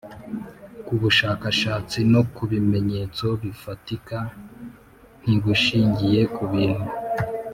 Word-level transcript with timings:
ku 0.85 0.93
bushakashatsi 1.01 1.97
no 2.13 2.21
ku 2.33 2.43
bimenyetso 2.51 3.25
bifatika 3.41 4.17
ntigushingiye 5.21 6.21
ku 6.35 6.43
bintu 6.51 6.89